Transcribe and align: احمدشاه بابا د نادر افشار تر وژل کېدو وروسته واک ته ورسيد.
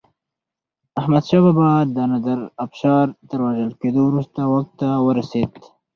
احمدشاه 0.99 1.41
بابا 1.45 1.69
د 1.95 1.97
نادر 2.11 2.39
افشار 2.65 3.05
تر 3.29 3.39
وژل 3.45 3.71
کېدو 3.81 4.01
وروسته 4.07 4.39
واک 4.51 4.67
ته 4.79 4.87
ورسيد. 5.05 5.51